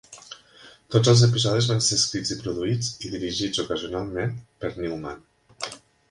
Tots 0.93 1.09
els 1.11 1.19
episodis 1.25 1.65
van 1.71 1.83
ser 1.87 1.99
escrits 1.99 2.31
i 2.35 2.37
produïts, 2.39 2.89
i 3.07 3.11
dirigits 3.15 3.61
ocasionalment, 3.65 4.33
per 4.65 4.71
Newman. 4.79 5.21